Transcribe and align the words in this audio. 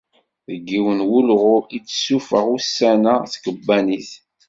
Deg 0.47 0.63
yiwen 0.71 0.99
n 1.01 1.07
wulɣu 1.09 1.57
i 1.77 1.79
d-tessufeɣ 1.79 2.45
ussan-a 2.55 3.13
tkebbanit. 3.31 4.11